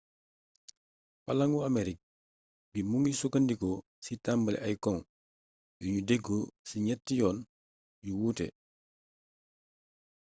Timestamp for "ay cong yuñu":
4.67-6.01